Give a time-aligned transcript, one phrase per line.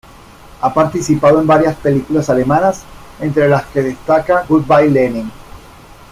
[0.61, 2.85] Ha participado en varias películas alemanas,
[3.19, 5.31] entre las que destaca "Good Bye, Lenin!